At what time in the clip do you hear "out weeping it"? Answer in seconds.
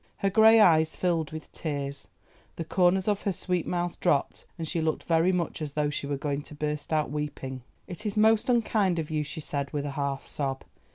6.91-8.03